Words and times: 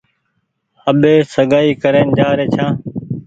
آٻي 0.89 1.15
سگآئي 1.33 1.71
ڪرين 1.83 2.07
جآ 2.17 2.29
ري 2.37 2.45
ڇآن۔ 2.55 2.73